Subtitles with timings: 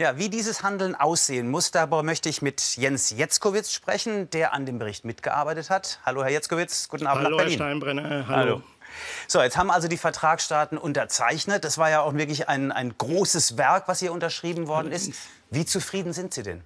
[0.00, 4.64] Ja, wie dieses Handeln aussehen muss, darüber möchte ich mit Jens Jetzkowitz sprechen, der an
[4.64, 5.98] dem Bericht mitgearbeitet hat.
[6.06, 7.58] Hallo, Herr Jetzkowitz, guten Abend Hallo, nach Berlin.
[7.58, 8.28] Herr Steinbrenner.
[8.28, 8.36] Hallo.
[8.36, 8.62] Hallo.
[9.26, 11.64] So, jetzt haben also die Vertragsstaaten unterzeichnet.
[11.64, 15.14] Das war ja auch wirklich ein, ein großes Werk, was hier unterschrieben worden ist.
[15.50, 16.62] Wie zufrieden sind Sie denn?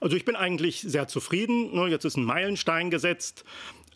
[0.00, 1.72] Also ich bin eigentlich sehr zufrieden.
[1.88, 3.44] Jetzt ist ein Meilenstein gesetzt.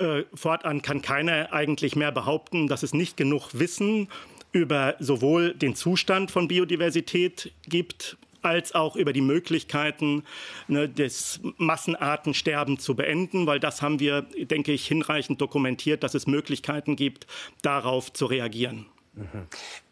[0.01, 4.09] Äh, fortan kann keiner eigentlich mehr behaupten, dass es nicht genug Wissen
[4.51, 10.25] über sowohl den Zustand von Biodiversität gibt als auch über die Möglichkeiten
[10.69, 16.27] ne, des Massenartensterbens zu beenden, weil das haben wir, denke ich, hinreichend dokumentiert, dass es
[16.27, 17.27] Möglichkeiten gibt,
[17.63, 18.87] darauf zu reagieren.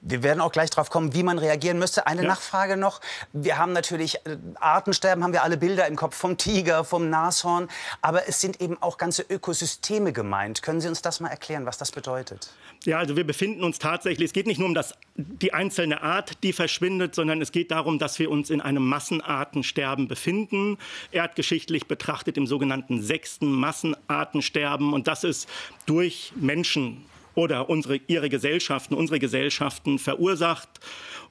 [0.00, 2.06] Wir werden auch gleich darauf kommen, wie man reagieren müsste.
[2.06, 2.28] Eine Ja.
[2.28, 3.02] Nachfrage noch.
[3.34, 7.68] Wir haben natürlich äh, Artensterben, haben wir alle Bilder im Kopf vom Tiger, vom Nashorn.
[8.00, 10.62] Aber es sind eben auch ganze Ökosysteme gemeint.
[10.62, 12.50] Können Sie uns das mal erklären, was das bedeutet?
[12.84, 16.42] Ja, also wir befinden uns tatsächlich, es geht nicht nur um das, die einzelne Art,
[16.42, 20.78] die verschwindet, sondern es geht darum, dass wir uns in einem Massenartensterben befinden,
[21.12, 24.94] erdgeschichtlich betrachtet im sogenannten sechsten Massenartensterben.
[24.94, 25.46] Und das ist
[25.84, 30.68] durch Menschen oder unsere, ihre Gesellschaften, unsere Gesellschaften verursacht.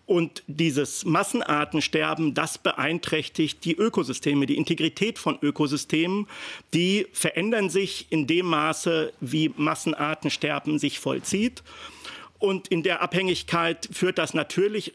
[0.05, 6.27] Und dieses Massenartensterben, das beeinträchtigt die Ökosysteme, die Integrität von Ökosystemen.
[6.73, 11.61] Die verändern sich in dem Maße, wie Massenartensterben sich vollzieht.
[12.39, 14.93] Und in der Abhängigkeit führt das natürlich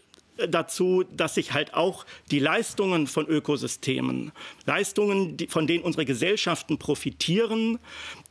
[0.48, 4.32] dazu, dass sich halt auch die Leistungen von Ökosystemen,
[4.66, 7.78] Leistungen, die, von denen unsere Gesellschaften profitieren,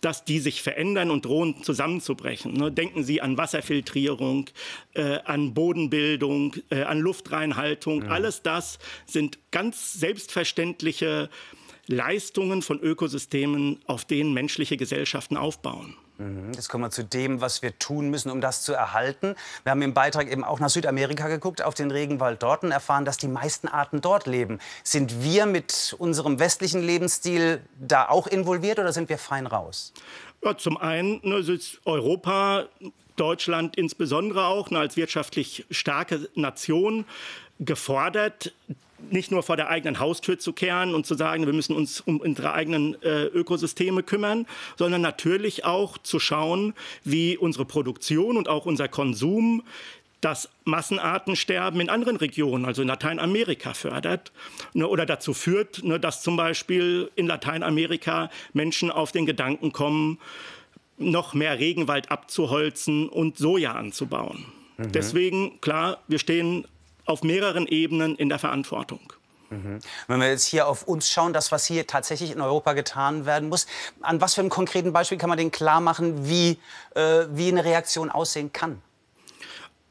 [0.01, 2.53] dass die sich verändern und drohen zusammenzubrechen.
[2.53, 2.71] Ne?
[2.71, 4.49] Denken Sie an Wasserfiltrierung,
[4.93, 8.03] äh, an Bodenbildung, äh, an Luftreinhaltung.
[8.03, 11.29] Alles das sind ganz selbstverständliche
[11.87, 15.95] Leistungen von Ökosystemen, auf denen menschliche Gesellschaften aufbauen.
[16.55, 19.35] Jetzt kommen wir zu dem, was wir tun müssen, um das zu erhalten.
[19.63, 23.03] Wir haben im Beitrag eben auch nach Südamerika geguckt, auf den Regenwald dort und erfahren,
[23.03, 24.59] dass die meisten Arten dort leben.
[24.83, 29.91] Sind wir mit unserem westlichen Lebensstil da auch involviert oder sind wir fein raus?
[30.43, 32.67] Ja, zum einen ne, ist Europa,
[33.15, 37.05] Deutschland insbesondere auch ne, als wirtschaftlich starke Nation
[37.59, 38.53] gefordert,
[39.11, 42.19] nicht nur vor der eigenen Haustür zu kehren und zu sagen, wir müssen uns um
[42.19, 44.45] unsere eigenen äh, Ökosysteme kümmern,
[44.77, 49.63] sondern natürlich auch zu schauen, wie unsere Produktion und auch unser Konsum
[50.21, 54.31] das Massenartensterben in anderen Regionen, also in Lateinamerika, fördert
[54.73, 60.19] ne, oder dazu führt, ne, dass zum Beispiel in Lateinamerika Menschen auf den Gedanken kommen,
[60.97, 64.45] noch mehr Regenwald abzuholzen und Soja anzubauen.
[64.77, 66.65] Deswegen, klar, wir stehen
[67.05, 69.13] auf mehreren Ebenen in der Verantwortung.
[70.07, 73.49] Wenn wir jetzt hier auf uns schauen, das, was hier tatsächlich in Europa getan werden
[73.49, 73.67] muss,
[74.01, 76.57] an was für einem konkreten Beispiel kann man denn klar machen, wie,
[76.95, 78.81] äh, wie eine Reaktion aussehen kann?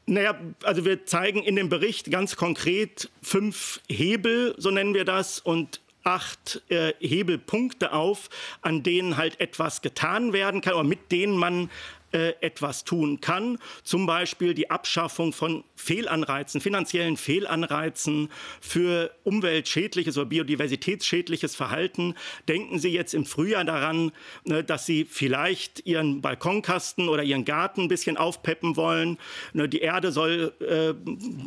[0.05, 5.39] Naja, also wir zeigen in dem Bericht ganz konkret fünf Hebel, so nennen wir das,
[5.39, 8.29] und acht äh, Hebelpunkte auf,
[8.61, 11.69] an denen halt etwas getan werden kann oder mit denen man
[12.13, 13.57] äh, etwas tun kann.
[13.83, 18.29] Zum Beispiel die Abschaffung von Fehlanreizen, finanziellen Fehlanreizen
[18.61, 22.15] für umweltschädliches oder biodiversitätsschädliches Verhalten.
[22.47, 24.11] Denken Sie jetzt im Frühjahr daran,
[24.45, 29.17] ne, dass Sie vielleicht Ihren Balkonkasten oder Ihren Garten ein bisschen aufpeppen wollen.
[29.53, 30.93] Ne, die Erde soll äh,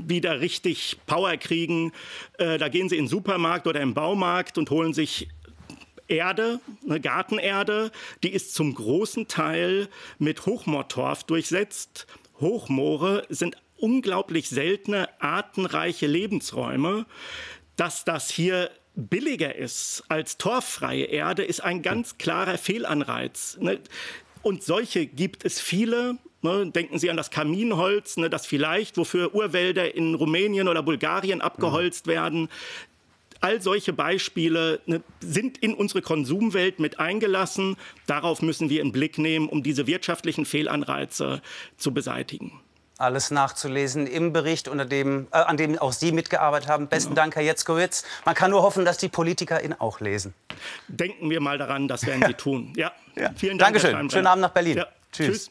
[0.07, 1.93] wieder richtig Power kriegen.
[2.39, 5.29] Äh, da gehen Sie in den Supermarkt oder im Baumarkt und holen sich
[6.09, 7.91] Erde, eine Gartenerde,
[8.23, 12.07] die ist zum großen Teil mit Hochmoortorf durchsetzt.
[12.41, 17.07] Hochmoore sind unglaublich seltene, artenreiche Lebensräume.
[17.77, 23.59] Dass das hier billiger ist als torffreie Erde, ist ein ganz klarer Fehlanreiz.
[23.61, 23.79] ne?
[24.43, 26.19] Und solche gibt es viele.
[26.41, 26.71] ne?
[26.71, 32.07] Denken Sie an das Kaminholz, ne, das vielleicht, wofür Urwälder in Rumänien oder Bulgarien abgeholzt
[32.07, 32.49] werden,
[33.41, 37.77] All solche Beispiele ne, sind in unsere Konsumwelt mit eingelassen.
[38.07, 41.43] Darauf müssen wir einen Blick nehmen, um diese wirtschaftlichen Fehlanreize
[41.77, 42.61] zu beseitigen.
[42.99, 46.89] Alles nachzulesen im Bericht, unter dem, äh, an dem auch Sie mitgearbeitet haben.
[46.89, 48.05] Besten Dank, Herr Jetzkowitz.
[48.25, 50.33] Man kann nur hoffen, dass die Politiker ihn auch lesen.
[50.89, 52.73] Denken wir mal daran, das werden Sie tun.
[52.75, 52.93] Ja,
[53.37, 53.75] vielen Dank.
[53.75, 54.09] Dankeschön.
[54.09, 54.79] Schönen Abend nach Berlin.
[54.79, 55.27] Ja, Tschüss.
[55.27, 55.51] tschüss.